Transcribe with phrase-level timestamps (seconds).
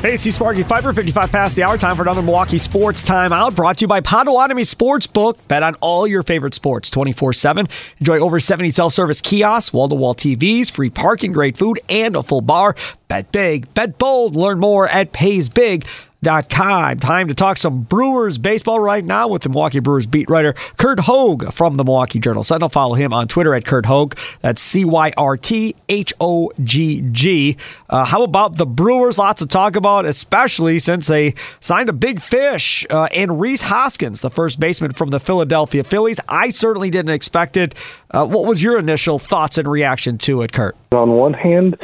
[0.00, 1.76] Hey, it's Sparky Fifer, 55 past the hour.
[1.76, 5.38] Time for another Milwaukee Sports Timeout brought to you by Potawatomi Sportsbook.
[5.48, 7.66] Bet on all your favorite sports 24 7.
[7.98, 12.14] Enjoy over 70 self service kiosks, wall to wall TVs, free parking, great food, and
[12.14, 12.76] a full bar.
[13.08, 14.36] Bet big, bet bold.
[14.36, 15.84] Learn more at PaysBig
[16.24, 16.98] Com.
[16.98, 20.98] Time to talk some Brewers baseball right now with the Milwaukee Brewers beat writer Curt
[20.98, 22.68] Hogg from the Milwaukee Journal Sentinel.
[22.68, 24.18] Follow him on Twitter at Curt Hogg.
[24.40, 27.56] That's C Y R T H O G G.
[27.88, 29.16] Uh, how about the Brewers?
[29.16, 34.20] Lots to talk about, especially since they signed a big fish uh, and Rhys Hoskins,
[34.20, 36.18] the first baseman from the Philadelphia Phillies.
[36.28, 37.76] I certainly didn't expect it.
[38.10, 40.76] Uh, what was your initial thoughts and reaction to it, Curt?
[40.92, 41.76] On one hand,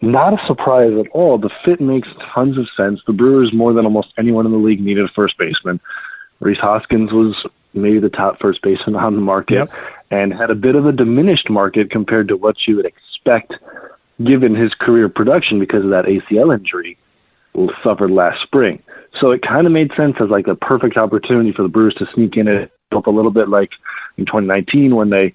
[0.00, 1.38] not a surprise at all.
[1.38, 3.00] The fit makes tons of sense.
[3.06, 5.80] The Brewers, more than almost anyone in the league, needed a first baseman.
[6.40, 7.34] Rhys Hoskins was
[7.74, 9.72] maybe the top first baseman on the market yep.
[10.10, 13.54] and had a bit of a diminished market compared to what you would expect
[14.24, 16.98] given his career production because of that ACL injury
[17.82, 18.82] suffered last spring.
[19.20, 22.06] So it kind of made sense as like a perfect opportunity for the Brewers to
[22.14, 23.70] sneak in it up a little bit like
[24.16, 25.34] in 2019 when they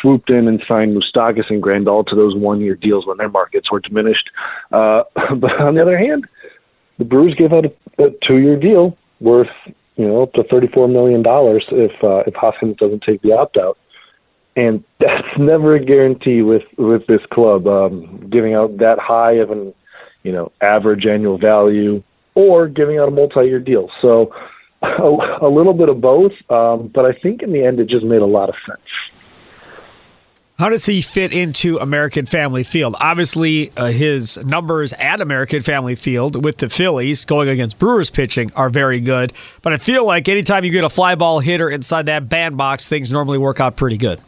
[0.00, 3.80] swooped in and signed Moustakas and Grandal to those one-year deals when their markets were
[3.80, 4.30] diminished.
[4.72, 5.04] Uh,
[5.36, 6.26] but on the other hand,
[6.98, 7.72] the Brewers gave out a,
[8.02, 9.50] a two-year deal worth
[9.96, 13.78] you know up to thirty-four million dollars if uh, if Hoskins doesn't take the opt-out,
[14.56, 19.50] and that's never a guarantee with with this club um, giving out that high of
[19.50, 19.74] an
[20.22, 22.02] you know average annual value
[22.34, 23.90] or giving out a multi-year deal.
[24.00, 24.34] So.
[24.80, 28.04] A, a little bit of both, um, but I think in the end it just
[28.04, 28.78] made a lot of sense.
[30.58, 32.96] How does he fit into American Family Field?
[32.98, 38.50] Obviously, uh, his numbers at American Family Field with the Phillies going against Brewers pitching
[38.56, 39.32] are very good.
[39.62, 43.12] But I feel like anytime you get a fly ball hitter inside that bandbox, things
[43.12, 44.20] normally work out pretty good.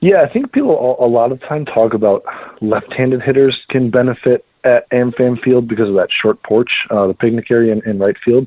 [0.00, 2.24] Yeah, I think people a lot of time talk about
[2.62, 7.50] left-handed hitters can benefit at AmFam Field because of that short porch, uh, the picnic
[7.50, 8.46] area in, in right field.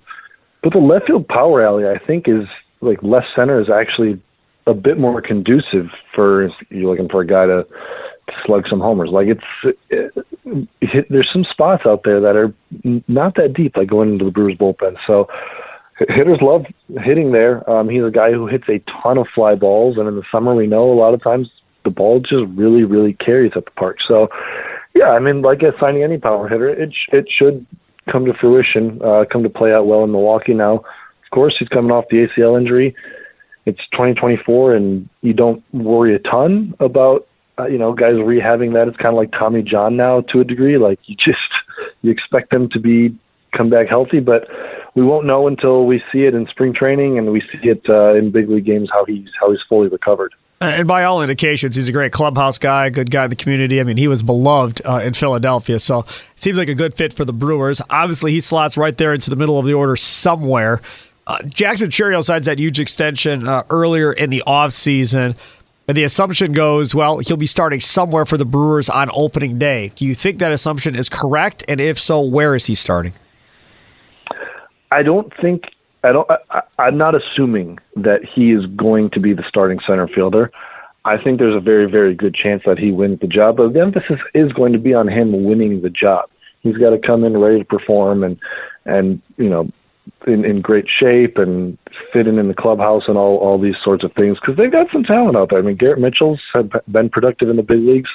[0.64, 2.48] But the left field power alley, I think, is
[2.82, 4.20] like left center is actually
[4.68, 7.66] a bit more conducive for you're looking for a guy to,
[8.46, 9.10] slug some homers.
[9.12, 10.14] Like it's it,
[10.82, 12.54] it, there's some spots out there that are
[13.08, 14.96] not that deep, like going into the Brewers bullpen.
[15.06, 15.28] So
[16.10, 16.66] hitters love
[17.04, 17.68] hitting there.
[17.70, 20.56] Um, he's a guy who hits a ton of fly balls, and in the summer
[20.56, 21.50] we know a lot of times
[21.84, 23.98] the ball just really really carries at the park.
[24.08, 24.30] So
[24.96, 27.66] yeah, I mean, like signing any power hitter, it sh- it should
[28.12, 30.54] come to fruition, uh, come to play out well in Milwaukee.
[30.54, 32.96] Now, of course, he's coming off the ACL injury
[33.66, 37.28] it's 2024 and you don't worry a ton about
[37.60, 40.44] uh, you know guys rehabbing that it's kind of like Tommy John now to a
[40.44, 41.40] degree like you just
[42.02, 43.16] you expect them to be
[43.56, 44.48] come back healthy but
[44.96, 48.16] we won't know until we see it in spring training and we see it uh,
[48.16, 51.88] in big league games how he's how he's fully recovered and by all indications, he's
[51.88, 53.82] a great clubhouse guy, good guy in the community.
[53.82, 56.06] I mean, he was beloved uh, in Philadelphia, so
[56.36, 57.82] seems like a good fit for the Brewers.
[57.90, 60.80] Obviously, he slots right there into the middle of the order somewhere.
[61.32, 65.38] Uh, Jackson Chourio signs that huge extension uh, earlier in the offseason.
[65.88, 69.94] And the assumption goes, well, he'll be starting somewhere for the Brewers on opening day.
[69.96, 71.64] Do you think that assumption is correct?
[71.70, 73.14] And if so, where is he starting?
[74.92, 75.64] I don't think
[76.04, 76.30] I don't.
[76.50, 80.52] I, I'm not assuming that he is going to be the starting center fielder.
[81.06, 83.80] I think there's a very, very good chance that he wins the job, but the
[83.80, 86.30] emphasis is going to be on him winning the job.
[86.60, 88.38] He's got to come in ready to perform and
[88.86, 89.70] and you know
[90.28, 91.78] in, in great shape and
[92.14, 95.04] fitting in the clubhouse and all, all these sorts of things because they've got some
[95.04, 95.60] talent out there.
[95.60, 98.10] I mean, Garrett Mitchell's have been productive in the big leagues.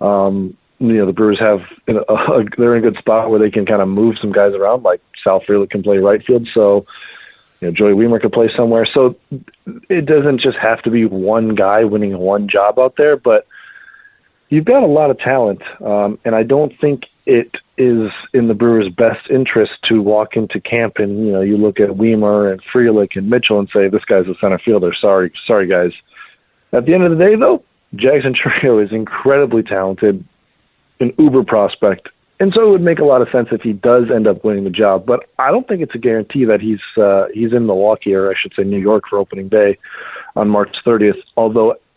[0.00, 3.50] Um, you know, the Brewers have a, a, they're in a good spot where they
[3.50, 6.48] can kind of move some guys around, like Sal Frelick can play right field.
[6.54, 6.86] So,
[7.60, 8.86] you know, Joey Wiemer could play somewhere.
[8.92, 9.16] So
[9.88, 13.46] it doesn't just have to be one guy winning one job out there, but
[14.48, 18.54] you've got a lot of talent, um, and I don't think it is in the
[18.54, 22.60] Brewers' best interest to walk into camp and you know you look at Wiemer and
[22.72, 24.92] Frelick and Mitchell and say this guy's a center fielder.
[24.98, 25.92] Sorry, sorry guys.
[26.72, 27.62] At the end of the day, though,
[27.94, 30.24] Jackson Chourio is incredibly talented,
[31.00, 32.08] an uber prospect,
[32.38, 34.64] and so it would make a lot of sense if he does end up winning
[34.64, 35.04] the job.
[35.04, 38.34] But I don't think it's a guarantee that he's uh, he's in Milwaukee or I
[38.40, 39.78] should say New York for opening day
[40.36, 41.20] on March 30th.
[41.36, 41.76] Although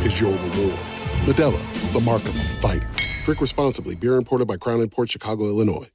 [0.00, 0.78] is your reward.
[1.24, 2.88] Modelo, the mark of a fighter.
[3.24, 3.96] Drink responsibly.
[3.96, 5.88] Beer imported by Crown Port Chicago, Illinois.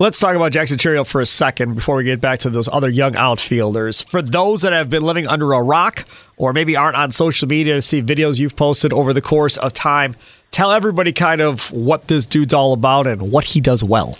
[0.00, 2.88] Let's talk about Jackson Chourio for a second before we get back to those other
[2.88, 4.00] young outfielders.
[4.00, 6.04] For those that have been living under a rock
[6.36, 9.72] or maybe aren't on social media to see videos you've posted over the course of
[9.72, 10.16] time,
[10.50, 14.18] tell everybody kind of what this dude's all about and what he does well.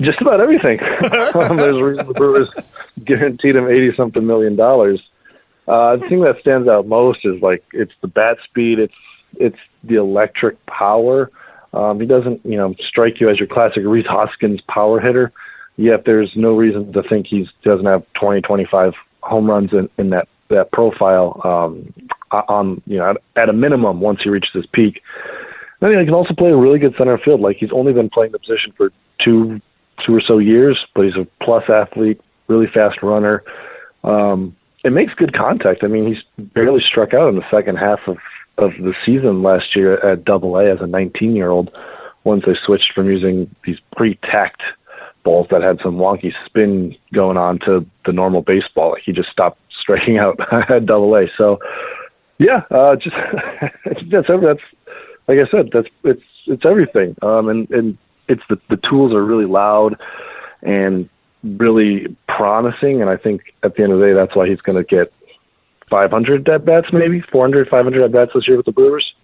[0.00, 0.78] Just about everything.
[1.00, 2.48] There's a reason the Brewers
[3.04, 5.02] guaranteed him eighty something million dollars.
[5.68, 8.94] Uh, the thing that stands out most is like it's the bat speed, it's
[9.38, 11.30] it's the electric power.
[11.74, 15.32] Um, he doesn't, you know, strike you as your classic Rhys Hoskins power hitter.
[15.76, 20.10] Yet there's no reason to think he doesn't have 20, 25 home runs in, in
[20.10, 21.40] that that profile.
[21.44, 21.92] Um,
[22.30, 25.02] on you know, at, a minimum, once he reaches his peak.
[25.80, 27.40] Then he can also play a really good center field.
[27.40, 28.90] Like he's only been playing the position for
[29.22, 29.60] two,
[30.04, 33.42] two or so years, but he's a plus athlete, really fast runner.
[34.02, 34.56] Um,
[34.86, 35.82] it makes good contact.
[35.82, 38.18] I mean, he's barely struck out in the second half of
[38.58, 41.70] of the season last year at Double A as a 19 year old.
[42.24, 44.62] Once they switched from using these pre-tacked
[45.24, 49.60] balls that had some wonky spin going on to the normal baseball, he just stopped
[49.78, 50.38] striking out
[50.70, 51.26] at Double A.
[51.36, 51.58] So,
[52.38, 53.16] yeah, uh, just
[54.10, 54.60] that's that's
[55.28, 57.16] like I said, that's it's it's everything.
[57.22, 57.98] Um, and and
[58.28, 59.96] it's the the tools are really loud
[60.62, 61.08] and
[61.42, 63.00] really promising.
[63.00, 65.12] And I think at the end of the day, that's why he's going to get
[65.90, 69.14] 500 at bats, maybe 400, 500 at bats this year with the Brewers.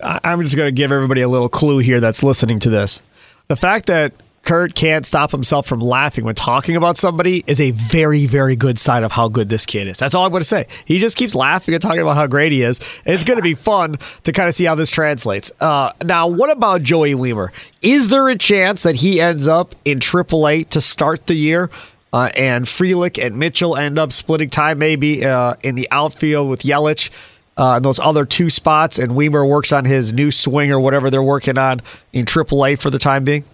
[0.00, 3.00] I'm just going to give everybody a little clue here that's listening to this.
[3.48, 4.12] The fact that
[4.46, 8.78] Curt can't stop himself from laughing when talking about somebody is a very, very good
[8.78, 9.98] sign of how good this kid is.
[9.98, 10.68] That's all I'm going to say.
[10.84, 12.78] He just keeps laughing and talking about how great he is.
[13.04, 15.50] And it's going to be fun to kind of see how this translates.
[15.60, 17.48] Uh, now, what about Joey Wiemer?
[17.82, 21.68] Is there a chance that he ends up in AAA to start the year?
[22.12, 26.62] Uh, and Frelick and Mitchell end up splitting time maybe uh, in the outfield with
[26.62, 27.10] Yelich
[27.56, 31.22] uh, those other two spots, and Wiemer works on his new swing or whatever they're
[31.22, 31.80] working on
[32.12, 33.44] in AAA for the time being?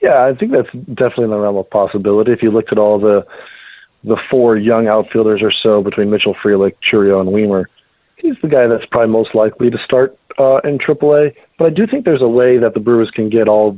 [0.00, 2.32] Yeah, I think that's definitely in the realm of possibility.
[2.32, 3.26] If you looked at all the
[4.04, 7.64] the four young outfielders or so between Mitchell, Frelick, Chourio, and Wiemer,
[8.16, 11.34] he's the guy that's probably most likely to start uh, in AAA.
[11.58, 13.76] But I do think there's a way that the Brewers can get all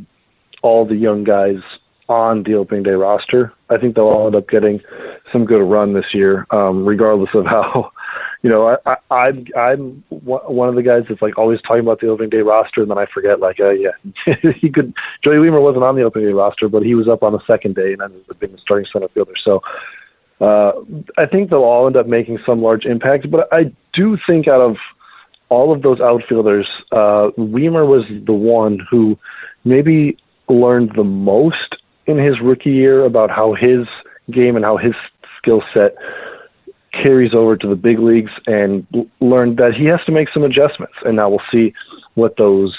[0.63, 1.61] all the young guys
[2.09, 3.53] on the opening day roster.
[3.71, 4.81] I think they'll all end up getting
[5.33, 7.93] some good run this year, um, regardless of how
[8.43, 12.01] you know, I, I, I'm I'm one of the guys that's like always talking about
[12.01, 13.39] the opening day roster, and then I forget.
[13.39, 13.91] Like, uh, yeah,
[14.61, 14.95] he could.
[15.23, 17.75] Joey Wiemer wasn't on the opening day roster, but he was up on the second
[17.75, 19.35] day and ended up being the starting center fielder.
[19.45, 19.63] So,
[20.41, 20.73] uh,
[21.19, 23.31] I think they'll all end up making some large impact.
[23.31, 24.77] But I do think out of
[25.51, 29.19] all of those outfielders, uh, Wiemer was the one who
[29.65, 30.17] maybe
[30.49, 33.87] learned the most in his rookie year about how his
[34.31, 34.95] game and how his
[35.37, 35.95] skill set
[36.93, 38.87] carries over to the big leagues and
[39.21, 40.95] learned that he has to make some adjustments.
[41.05, 41.73] And now we'll see
[42.15, 42.77] what those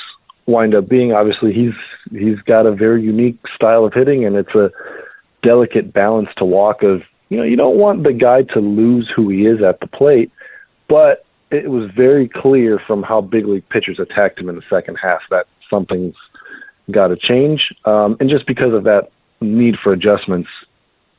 [0.47, 1.13] wind up being.
[1.13, 1.73] Obviously, he's
[2.11, 4.71] he's got a very unique style of hitting, and it's a
[5.43, 6.83] delicate balance to walk.
[6.83, 9.87] Of you know, you don't want the guy to lose who he is at the
[9.87, 10.31] plate,
[10.87, 14.95] but it was very clear from how big league pitchers attacked him in the second
[14.95, 16.15] half that something's
[16.89, 17.73] got to change.
[17.85, 20.49] Um, and just because of that need for adjustments,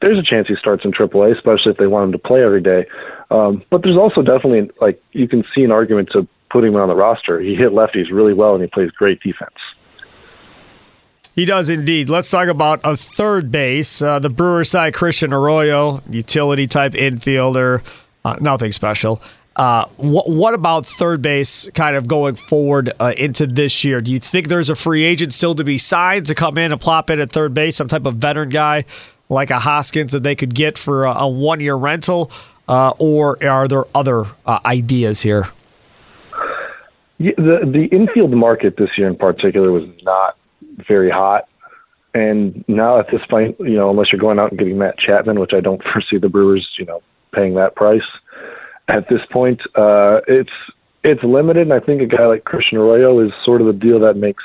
[0.02, 2.60] there's a chance he starts in AAA, especially if they want him to play every
[2.60, 2.86] day.
[3.30, 6.88] Um, but there's also definitely like you can see an argument to put him on
[6.88, 7.40] the roster.
[7.40, 9.54] He hit lefties really well, and he plays great defense.
[11.34, 12.10] He does indeed.
[12.10, 14.02] Let's talk about a third base.
[14.02, 17.82] Uh, the Brewer side, Christian Arroyo, utility type infielder,
[18.24, 19.22] uh, nothing special.
[19.56, 24.00] Uh, what, what about third base kind of going forward uh, into this year?
[24.00, 26.80] Do you think there's a free agent still to be signed to come in and
[26.80, 28.84] plop in at third base, some type of veteran guy
[29.28, 32.30] like a Hoskins that they could get for a, a one year rental?
[32.68, 35.48] Uh, or are there other uh, ideas here?
[37.18, 40.36] Yeah, the the infield market this year in particular was not
[40.88, 41.48] very hot,
[42.14, 45.38] and now at this point, you know, unless you're going out and getting Matt Chapman,
[45.40, 47.02] which I don't foresee the Brewers, you know,
[47.32, 48.02] paying that price
[48.88, 50.52] at this point, uh, it's
[51.04, 51.62] it's limited.
[51.62, 54.44] And I think a guy like Christian Arroyo is sort of the deal that makes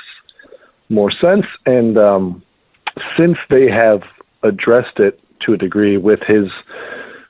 [0.88, 1.46] more sense.
[1.66, 2.42] And um,
[3.16, 4.02] since they have
[4.42, 6.48] addressed it to a degree with his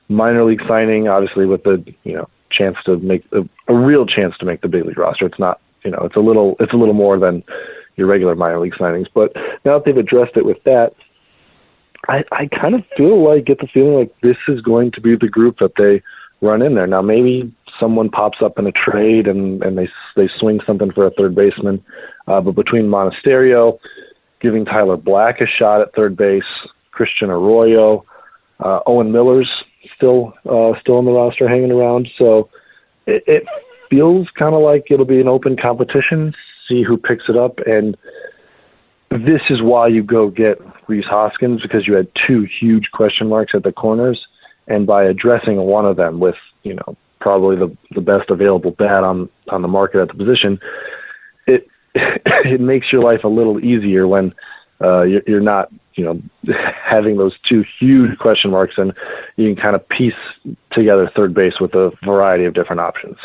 [0.07, 4.35] minor league signing, obviously with the you know chance to make a, a real chance
[4.39, 5.25] to make the big league roster.
[5.25, 7.43] It's not you know it's a little it's a little more than
[7.95, 9.07] your regular minor league signings.
[9.13, 9.35] But
[9.65, 10.93] now that they've addressed it with that,
[12.07, 15.15] I I kind of feel like get the feeling like this is going to be
[15.15, 16.01] the group that they
[16.41, 16.87] run in there.
[16.87, 21.05] Now maybe someone pops up in a trade and and they they swing something for
[21.05, 21.83] a third baseman,
[22.27, 23.79] uh, but between Monasterio,
[24.41, 26.43] giving Tyler Black a shot at third base,
[26.99, 28.03] Christian Arroyo,
[28.59, 29.49] uh, Owen Miller's
[29.95, 32.09] still uh, still on the roster, hanging around.
[32.17, 32.49] So
[33.07, 33.43] it, it
[33.89, 36.33] feels kind of like it'll be an open competition.
[36.67, 37.95] See who picks it up, and
[39.11, 43.53] this is why you go get Rhys Hoskins because you had two huge question marks
[43.55, 44.19] at the corners,
[44.67, 49.05] and by addressing one of them with you know probably the the best available bat
[49.05, 50.59] on on the market at the position,
[51.47, 51.65] it
[51.95, 54.33] it makes your life a little easier when
[54.81, 56.21] uh, you're, you're not you know
[56.83, 58.93] having those two huge question marks and
[59.35, 60.13] you can kind of piece
[60.71, 63.17] together third base with a variety of different options.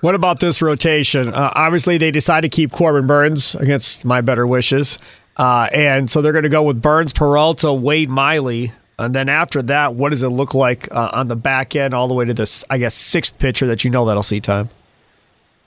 [0.00, 1.32] What about this rotation?
[1.32, 4.98] Uh, obviously, they decided to keep Corbin Burnes against my better wishes.
[5.36, 8.72] Uh, and so they're going to go with Burnes, Peralta, Wade Miley.
[8.98, 12.08] And then after that, what does it look like uh, on the back end, all
[12.08, 14.70] the way to this, I guess, sixth pitcher that you know that'll see time?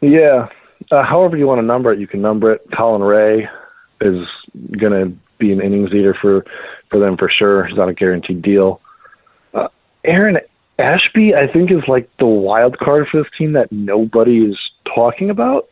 [0.01, 0.49] Yeah.
[0.91, 2.65] Uh, however you want to number it, you can number it.
[2.75, 3.49] Colin Rea
[4.01, 4.27] is
[4.77, 6.45] going to be an innings eater for,
[6.89, 7.65] for them for sure.
[7.65, 8.81] He's on a guaranteed deal.
[9.53, 9.69] Uh,
[10.03, 10.37] Aaron
[10.77, 14.57] Ashby, I think, is like the wild card for this team that nobody is
[14.93, 15.69] talking about.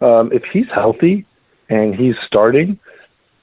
[0.00, 1.26] Um, if he's healthy
[1.68, 2.78] and he's starting,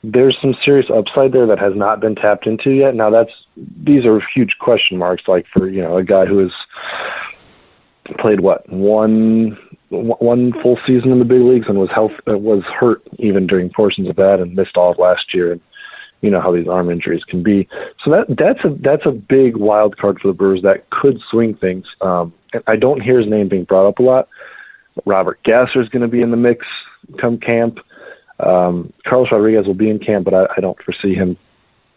[0.03, 2.95] there's some serious upside there that has not been tapped into yet.
[2.95, 5.27] Now, that's these are huge question marks.
[5.27, 6.51] Like for you know a guy who has
[8.19, 9.57] played what one
[9.89, 14.07] one full season in the big leagues and was health was hurt even during portions
[14.09, 15.61] of that and missed all of last year and
[16.21, 17.67] you know how these arm injuries can be.
[18.03, 21.55] So that that's a that's a big wild card for the Brewers that could swing
[21.55, 21.85] things.
[22.01, 24.27] Um, and I don't hear his name being brought up a lot.
[25.05, 26.65] Robert Gasser is going to be in the mix
[27.19, 27.79] come camp.
[28.39, 31.37] Um, Carlos Rodriguez will be in camp, but I, I don't foresee him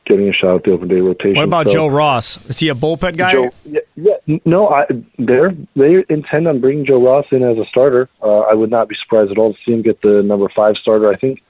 [0.06, 1.36] getting a shot at the open day rotation.
[1.36, 2.44] What about so, Joe Ross?
[2.48, 3.34] Is he a bullpen guy?
[3.34, 4.86] Joe, yeah, yeah, no, I,
[5.18, 8.08] they're they intend on bringing Joe Ross in as a starter.
[8.22, 10.76] Uh, I would not be surprised at all to see him get the number five
[10.76, 11.10] starter.
[11.12, 11.42] I think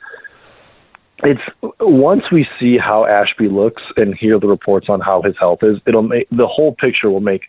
[1.22, 1.40] it's
[1.80, 5.78] once we see how Ashby looks and hear the reports on how his health is,
[5.86, 7.42] it'll make the whole picture will make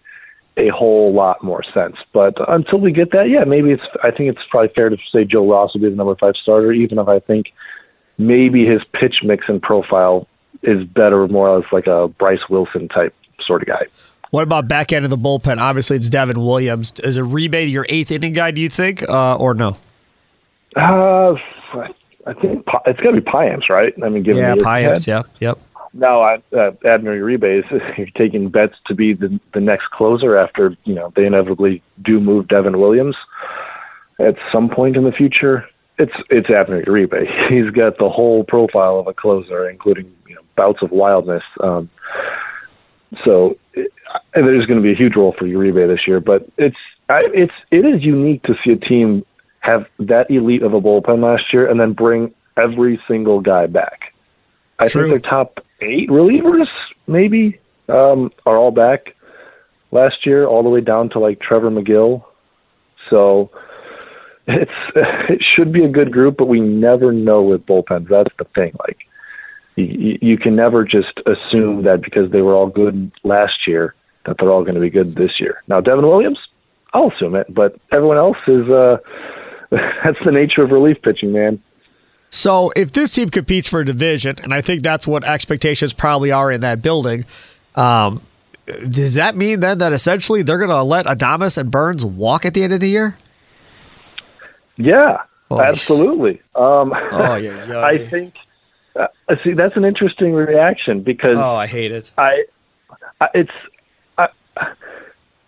[0.57, 1.95] a whole lot more sense.
[2.13, 3.83] But until we get that, yeah, maybe it's.
[4.03, 6.71] I think it's probably fair to say Joe Ross will be the number five starter,
[6.71, 7.47] even if I think
[8.17, 10.27] maybe his pitch mix and profile
[10.63, 13.85] is better, more as like a Bryce Wilson type sort of guy.
[14.31, 15.59] What about back end of the bullpen?
[15.59, 16.93] Obviously, it's Devin Williams.
[17.03, 18.51] Is a rebate your eighth inning guy?
[18.51, 19.77] Do you think, uh, or no?
[20.75, 21.35] Uh,
[21.73, 21.89] I
[22.33, 23.93] think it's got to be Payamps, right?
[24.03, 25.59] I mean, given yeah, Payamps, yeah, yep.
[25.93, 30.75] No, I, uh, Abner Uribe is taking bets to be the the next closer after
[30.85, 33.15] you know they inevitably do move Devin Williams
[34.19, 35.67] at some point in the future.
[35.97, 37.25] It's it's Abner Uribe.
[37.49, 41.43] He's got the whole profile of a closer, including you know bouts of wildness.
[41.59, 41.89] Um,
[43.25, 43.91] so it,
[44.33, 46.77] there's going to be a huge role for Uribe this year, but it's
[47.09, 49.25] I, it's it is unique to see a team
[49.61, 54.13] have that elite of a bullpen last year and then bring every single guy back.
[54.79, 55.09] I True.
[55.09, 56.67] think their top eight relievers
[57.07, 59.15] maybe um, are all back.
[59.91, 62.23] last year, all the way down to like Trevor Megill.
[63.09, 63.51] So
[64.47, 68.09] it's it should be a good group, but we never know with bullpens.
[68.09, 68.75] That's the thing.
[68.79, 68.97] Like
[69.75, 73.93] you, you can never just assume that because they were all good last year
[74.25, 75.61] that they're all going to be good this year.
[75.67, 76.39] Now Devin Williams,
[76.93, 78.67] I'll assume it, but everyone else is.
[78.69, 78.97] uh
[80.03, 81.61] That's the nature of relief pitching, man.
[82.29, 86.31] So if this team competes for a division, and I think that's what expectations probably
[86.31, 87.25] are in that building,
[87.75, 88.21] um,
[88.65, 92.53] does that mean then that essentially they're going to let Adames and Burnes walk at
[92.53, 93.17] the end of the year?
[94.77, 96.41] Yeah, oh, absolutely.
[96.55, 97.83] Um, oh yeah, yeah.
[97.83, 98.35] I think.
[98.95, 99.07] Uh,
[99.43, 101.37] see, that's an interesting reaction because.
[101.37, 102.11] Oh, I hate it.
[102.17, 102.45] I,
[103.19, 103.51] I it's.
[104.17, 104.27] I,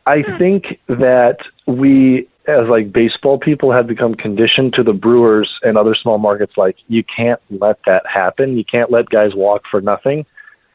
[0.06, 5.78] I think that we as like baseball people have become conditioned to the Brewers and
[5.78, 8.58] other small markets like you can't let that happen.
[8.58, 10.26] You can't let guys walk for nothing.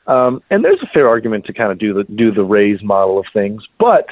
[0.06, 3.18] Um, and there's a fair argument to kind of do the do the Rays model
[3.18, 4.06] of things, but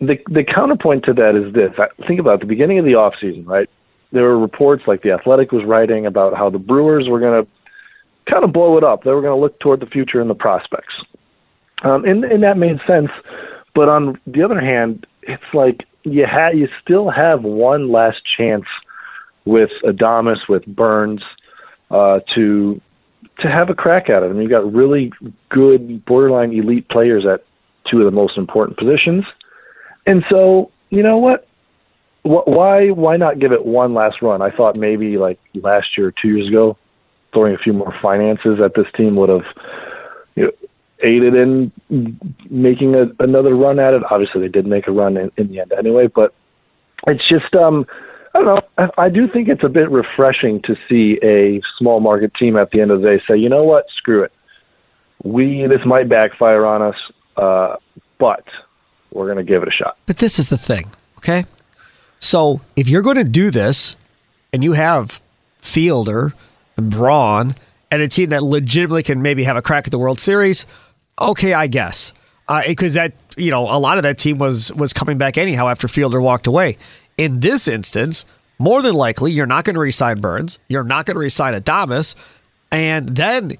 [0.00, 3.14] the the counterpoint to that is this: I think about the beginning of the off
[3.18, 3.70] season, right?
[4.10, 7.50] There were reports like the Athletic was writing about how the Brewers were going to
[8.30, 9.04] kind of blow it up.
[9.04, 10.92] They were going to look toward the future and the prospects,
[11.84, 13.08] um, and and that made sense.
[13.74, 18.64] But on the other hand, it's like you had you still have one last chance
[19.44, 21.22] with Adames, with Burnes,
[21.90, 22.80] uh, to
[23.40, 24.26] to have a crack at it.
[24.26, 25.12] I mean, you've got really
[25.48, 27.44] good, borderline elite players at
[27.90, 29.24] two of the most important positions,
[30.06, 31.48] and so you know what?
[32.22, 34.42] Why why not give it one last run?
[34.42, 36.76] I thought maybe like last year or two years ago,
[37.32, 39.44] throwing a few more finances at this team would have
[40.34, 40.52] you know,
[41.02, 41.72] aided in
[42.50, 44.02] making a, another run at it.
[44.10, 46.34] Obviously, they did make a run in, in the end anyway, but
[47.06, 47.86] it's just um,
[48.34, 48.62] I don't know.
[48.78, 52.70] I, I do think it's a bit refreshing to see a small market team at
[52.70, 54.32] the end of the day say, you know what, screw it.
[55.24, 56.96] We this might backfire on us,
[57.36, 57.76] uh,
[58.18, 58.44] but
[59.12, 59.96] we're going to give it a shot.
[60.06, 61.44] But this is the thing, okay?
[62.18, 63.96] So if you're going to do this,
[64.52, 65.20] and you have
[65.58, 66.34] Fielder
[66.76, 67.54] and Braun
[67.90, 70.66] and a team that legitimately can maybe have a crack at the World Series,
[71.30, 72.12] okay, I guess.
[72.66, 75.68] Because uh, that, you know, a lot of that team was was coming back anyhow
[75.68, 76.76] after Fielder walked away.
[77.16, 78.26] In this instance,
[78.58, 80.58] more than likely, you're not going to resign Burnes.
[80.68, 82.14] You're not going to resign Adames.
[82.70, 83.56] And then,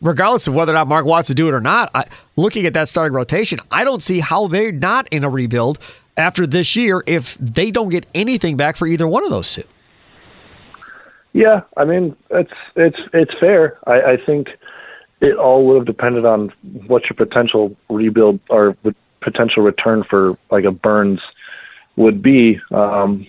[0.00, 2.04] regardless of whether or not Mark wants to do it or not, I,
[2.36, 5.78] looking at that starting rotation, I don't see how they're not in a rebuild
[6.16, 9.64] after this year if they don't get anything back for either one of those two.
[11.32, 13.78] Yeah, I mean it's it's it's fair.
[13.86, 14.48] I, I think
[15.22, 16.52] it all would have depended on
[16.88, 18.76] what your potential rebuild or
[19.20, 21.20] potential return for like a Burnes
[21.96, 22.60] would be.
[22.72, 23.26] Um,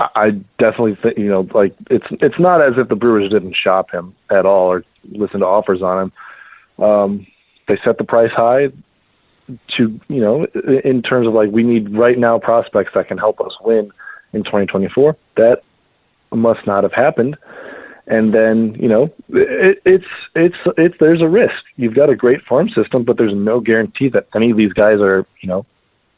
[0.00, 3.90] I definitely think you know like it's it's not as if the Brewers didn't shop
[3.90, 6.04] him at all or listen to offers on
[6.78, 6.84] him.
[6.84, 7.26] Um,
[7.68, 8.68] they set the price high
[9.76, 10.46] to you know
[10.84, 13.92] in terms of like we need right now prospects that can help us win
[14.32, 15.16] in 2024.
[15.36, 15.62] That
[16.32, 17.36] must not have happened
[18.06, 21.54] and then you know it, it's it's it's there's a risk.
[21.76, 25.00] You've got a great farm system, but there's no guarantee that any of these guys
[25.00, 25.66] are you know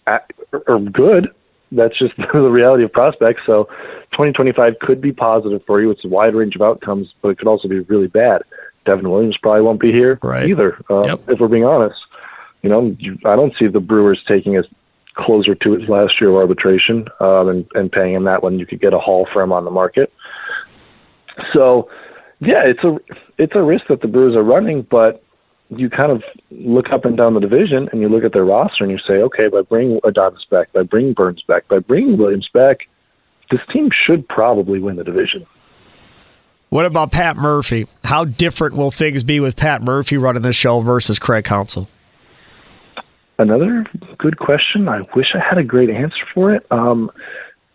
[0.06, 0.30] at,
[0.66, 1.28] are good.
[1.72, 3.42] That's just the reality of prospects.
[3.46, 3.64] So
[4.12, 5.90] 2025 could be positive for you.
[5.90, 8.42] It's a wide range of outcomes, but it could also be really bad.
[8.84, 10.48] Devin Williams probably won't be here right.
[10.48, 10.80] either.
[10.88, 11.20] Uh, yep.
[11.28, 11.98] If we're being honest,
[12.62, 14.64] you know, I don't see the Brewers taking us
[15.14, 18.66] closer to his last year of arbitration um, and, and paying him that when you
[18.66, 20.12] could get a haul for him on the market.
[21.52, 21.88] So,
[22.40, 22.98] yeah, it's a
[23.38, 25.22] it's a risk that the Brewers are running, but
[25.68, 28.84] you kind of look up and down the division and you look at their roster
[28.84, 32.48] and you say, okay, by bringing Adames back, by bringing Burnes back, by bringing Williams
[32.54, 32.88] back,
[33.50, 35.46] this team should probably win the division.
[36.68, 37.86] What about Pat Murphy?
[38.04, 41.88] How different will things be with Pat Murphy running the show versus Craig Counsell?
[43.38, 43.84] Another
[44.18, 44.88] good question.
[44.88, 46.66] I wish I had a great answer for it.
[46.70, 47.10] Um,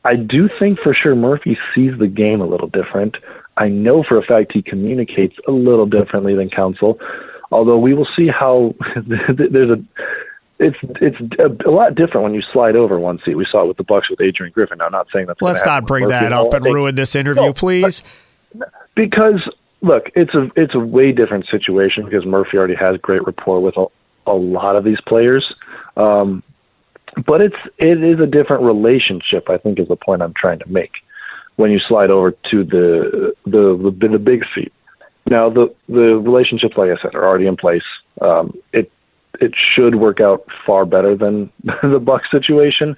[0.04, 3.16] I do think for sure Murphy sees the game a little different.
[3.58, 7.00] I know for a fact he communicates a little differently than Counsell.
[7.52, 8.74] Although we will see how
[9.06, 9.84] there's a
[10.60, 13.36] it's it's a, a, lot different when you slide over one seat.
[13.36, 14.78] We saw it with the Bucks with Adrian Griffin.
[14.78, 15.42] Now, I'm not saying that's.
[15.42, 18.04] Let's not bring that up and ruin this interview, no, please.
[18.96, 19.42] Because
[19.82, 23.76] look, it's a it's a way different situation because Murphy already has great rapport with
[23.76, 23.88] a,
[24.28, 25.52] a lot of these players.
[25.98, 26.44] Um,
[27.26, 29.50] but it's it is a different relationship.
[29.50, 30.92] I think is the point I'm trying to make
[31.56, 34.74] when you slide over to the the the, the big seat.
[35.30, 37.84] Now the the relationships, like I said, are already in place.
[38.22, 38.92] Um, it
[39.40, 41.52] it should work out far better than
[41.84, 42.96] the Buck situation,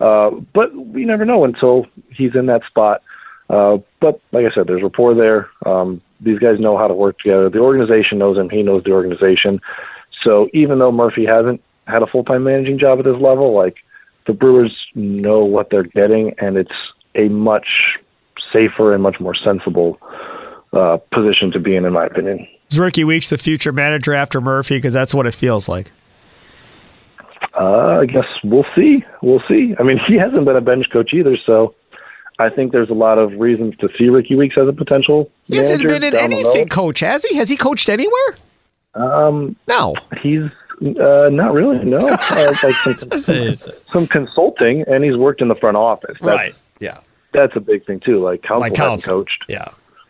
[0.00, 3.02] uh, but we never know until he's in that spot.
[3.50, 5.48] Uh, but like I said, there's rapport there.
[5.66, 7.50] Um, these guys know how to work together.
[7.50, 8.48] The organization knows him.
[8.48, 9.60] He knows the organization.
[10.22, 13.54] So even though Murphy hasn't had a full time managing job at this level.
[13.54, 13.76] Like
[14.26, 16.70] the Brewers know what they're getting, and it's
[17.14, 17.66] a much
[18.52, 19.98] safer and much more sensible
[20.72, 22.46] uh, position to be in, in my opinion.
[22.70, 24.78] Is Rickie Weeks the future manager after Murphy?
[24.78, 25.92] Because that's what it feels like.
[27.58, 29.04] Uh, I guess we'll see.
[29.22, 29.74] We'll see.
[29.78, 31.74] I mean, he hasn't been a bench coach either, so
[32.38, 35.30] I think there's a lot of reasons to see Rickie Weeks as a potential.
[35.44, 37.36] He hasn't manager been in anything, coach, has he?
[37.36, 38.36] Has he coached anywhere?
[38.94, 39.94] Um, No.
[40.22, 40.44] he's
[40.82, 41.84] uh, not really.
[41.84, 46.16] No, uh, like some, some consulting, and he's worked in the front office.
[46.20, 46.98] That's, Yeah.
[47.32, 48.22] That's a big thing too.
[48.22, 49.18] Like Counsell, Like hasn't Counsell.
[49.20, 49.44] coached.
[49.48, 49.68] Yeah.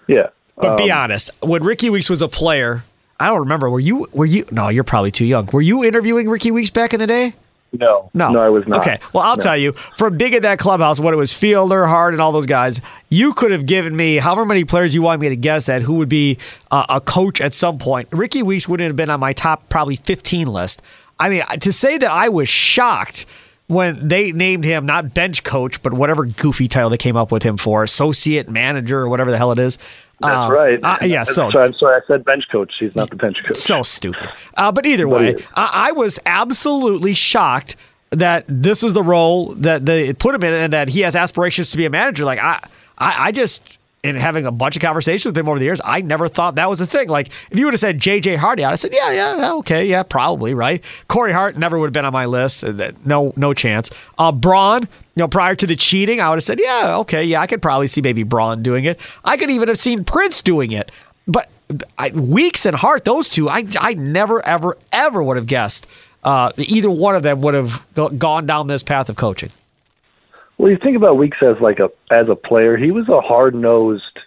[0.08, 0.28] Yeah.
[0.56, 2.82] But be Um, honest, when Rickie Weeks was a player,
[3.20, 3.70] I don't remember.
[3.70, 4.08] Were you?
[4.12, 4.44] Were you?
[4.50, 5.48] No, you're probably too young.
[5.52, 7.35] Were you interviewing Rickie Weeks back in the day?
[7.74, 8.80] No, No, no, I was not.
[8.80, 9.40] Okay, well, I'll No.
[9.42, 12.44] tell you, from being in that clubhouse, when it was Fielder, Hart, and all those
[12.44, 15.80] guys, you could have given me however many players you want me to guess at
[15.80, 16.37] who would be
[16.70, 18.08] uh, a coach at some point.
[18.12, 20.82] Rickie Weeks wouldn't have been on my top probably 15 list.
[21.18, 23.24] I mean, to say that I was shocked
[23.68, 27.42] when they named him not bench coach, but whatever goofy title they came up with
[27.42, 29.79] him for, associate manager or whatever the hell it is.
[30.20, 30.79] That's Um, right.
[30.83, 31.96] uh, yeah, so sorry, I'm sorry.
[32.03, 32.72] I said bench coach.
[32.79, 33.57] He's not the bench coach.
[33.57, 34.29] so stupid.
[34.57, 35.37] Uh, but either way.
[35.55, 37.77] I, I was absolutely shocked
[38.11, 41.70] that this is the role that they put him in, and that he has aspirations
[41.70, 42.25] to be a manager.
[42.25, 42.62] Like I,
[42.98, 43.79] I, I just.
[44.02, 46.68] In having a bunch of conversations with him over the years, I never thought that
[46.68, 47.08] was a thing.
[47.08, 48.34] Like, if you would have said J.J.
[48.34, 50.82] Hardy, I'd have said, yeah, yeah, okay, yeah, probably, right?
[51.06, 52.64] Corey Hart never would have been on my list.
[52.64, 53.92] Uh, No, no chance.
[54.18, 54.88] Uh, Braun, you
[55.18, 57.86] know, prior to the cheating, I would have said, yeah, okay, yeah, I could probably
[57.86, 58.98] see maybe Braun doing it.
[59.24, 60.90] I could even have seen Prince doing it.
[61.28, 61.48] But
[61.96, 65.86] I, Weeks and Hart, those two, I, I never, ever, ever would have guessed
[66.24, 67.86] uh, either one of them would have
[68.18, 69.50] gone down this path of coaching.
[70.62, 72.77] Well, you think about Weeks as like a as a player.
[72.77, 74.20] He was a hard nosed,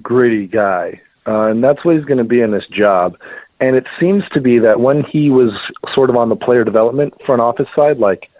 [0.00, 3.18] gritty guy, uh, and that's what he's going to be in this job.
[3.58, 5.50] And it seems to be that when he was
[5.92, 8.30] sort of on the player development front office side, like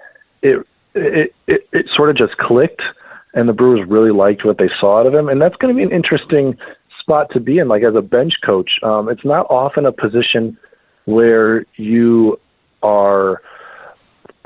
[0.43, 2.83] it it it, it sort of just clicked,
[3.35, 5.29] and the Brewers really liked what they saw out of him.
[5.29, 6.57] And that's going to be an interesting
[7.01, 8.79] spot to be in, like as a bench coach.
[8.85, 10.57] Um, it's not often a position
[11.07, 12.39] where you
[12.85, 13.43] are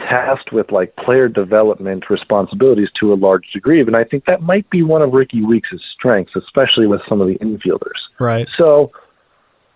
[0.09, 3.81] tasked with like player development responsibilities to a large degree.
[3.81, 7.29] And I think that might be one of Rickie Weeks' strengths, especially with some of
[7.29, 8.01] the infielders.
[8.19, 8.49] Right.
[8.57, 8.93] So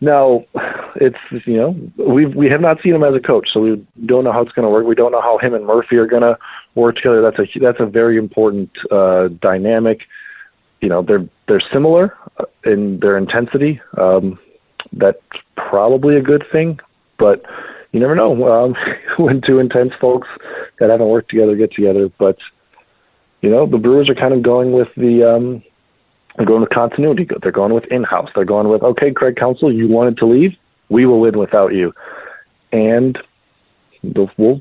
[0.01, 0.45] now
[0.97, 4.25] it's you know we we have not seen him as a coach, so we don't
[4.25, 4.87] know how it's going to work.
[4.87, 6.39] We don't know how him and Murphy are going to
[6.75, 7.23] work together.
[7.23, 10.01] That's a that's a very important uh, dynamic.
[10.81, 12.17] You know they're they're similar
[12.65, 13.81] in their intensity.
[13.97, 14.39] Um,
[14.93, 15.19] that's
[15.57, 16.79] probably a good thing,
[17.19, 17.45] but
[17.97, 18.77] you never know um,
[19.17, 20.29] when two intense folks
[20.79, 22.11] that haven't worked together get together.
[22.19, 22.37] But
[23.41, 25.63] you know the Brewers are kind of going with the um,
[26.37, 27.27] they're going with continuity.
[27.41, 28.29] They're going with in-house.
[28.35, 30.55] They're going with okay, Craig Counsell, you wanted to leave.
[30.91, 31.95] We will win without you,
[32.71, 33.19] and
[34.03, 34.31] we'll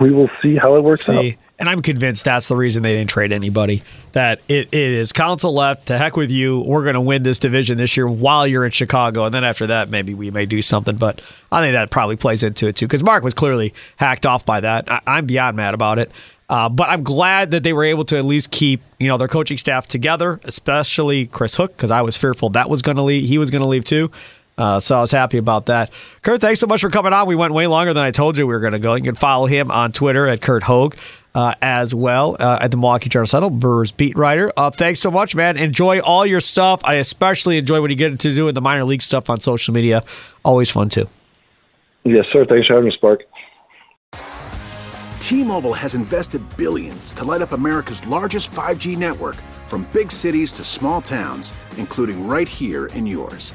[0.00, 1.24] we will see how it works out.
[1.58, 3.82] And I'm convinced that's the reason they didn't trade anybody.
[4.12, 5.86] That it, it is Counsell left.
[5.86, 6.60] To heck with you.
[6.60, 9.68] We're going to win this division this year while you're in Chicago, and then after
[9.68, 10.96] that, maybe we may do something.
[10.96, 11.20] But
[11.52, 14.60] I think that probably plays into it too, because Mark was clearly hacked off by
[14.60, 14.90] that.
[14.90, 16.10] I, I'm beyond mad about it.
[16.48, 19.28] Uh, but I'm glad that they were able to at least keep you know their
[19.28, 23.26] coaching staff together, especially Chris Hook, because I was fearful that was going to leave.
[23.26, 24.10] He was going to leave too.
[24.58, 25.90] Uh, so I was happy about that.
[26.20, 27.26] Curt, thanks so much for coming on.
[27.26, 28.94] We went way longer than I told you we were going to go.
[28.94, 30.96] You can follow him on Twitter at Curt Hogg
[31.34, 34.52] uh, as well uh, at the Milwaukee Journal Sentinel, Brewers beat writer.
[34.56, 35.56] Uh, thanks so much, man.
[35.56, 36.80] Enjoy all your stuff.
[36.84, 40.04] I especially enjoy when you get to doing the minor league stuff on social media.
[40.44, 41.08] Always fun too.
[42.04, 42.44] Yes, sir.
[42.46, 43.22] Thanks for having me, Spark.
[45.18, 50.64] T-Mobile has invested billions to light up America's largest 5G network from big cities to
[50.64, 53.54] small towns, including right here in yours.